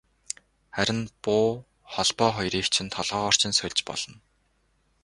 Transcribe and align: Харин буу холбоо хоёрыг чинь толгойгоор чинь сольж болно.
Харин 0.75 0.99
буу 1.23 1.47
холбоо 1.93 2.29
хоёрыг 2.37 2.65
чинь 2.75 2.93
толгойгоор 2.95 3.35
чинь 3.41 3.57
сольж 3.57 3.79
болно. 3.87 4.15